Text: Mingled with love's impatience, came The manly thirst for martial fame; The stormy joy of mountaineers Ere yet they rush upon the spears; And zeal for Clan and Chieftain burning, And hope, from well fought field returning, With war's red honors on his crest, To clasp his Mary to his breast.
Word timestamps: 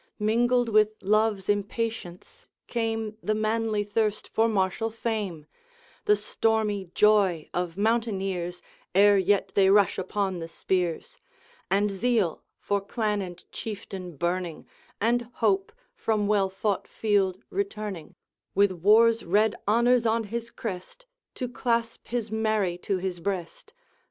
Mingled 0.17 0.67
with 0.67 0.95
love's 1.03 1.47
impatience, 1.47 2.47
came 2.65 3.19
The 3.21 3.35
manly 3.35 3.83
thirst 3.83 4.29
for 4.29 4.47
martial 4.47 4.89
fame; 4.89 5.45
The 6.05 6.15
stormy 6.15 6.85
joy 6.95 7.47
of 7.53 7.77
mountaineers 7.77 8.63
Ere 8.95 9.19
yet 9.19 9.49
they 9.53 9.69
rush 9.69 9.99
upon 9.99 10.39
the 10.39 10.47
spears; 10.47 11.19
And 11.69 11.91
zeal 11.91 12.41
for 12.59 12.81
Clan 12.81 13.21
and 13.21 13.43
Chieftain 13.51 14.17
burning, 14.17 14.65
And 14.99 15.29
hope, 15.35 15.71
from 15.95 16.25
well 16.25 16.49
fought 16.49 16.87
field 16.87 17.43
returning, 17.51 18.15
With 18.55 18.71
war's 18.71 19.23
red 19.23 19.53
honors 19.67 20.07
on 20.07 20.23
his 20.23 20.49
crest, 20.49 21.05
To 21.35 21.47
clasp 21.47 22.07
his 22.07 22.31
Mary 22.31 22.75
to 22.79 22.97
his 22.97 23.19
breast. 23.19 23.71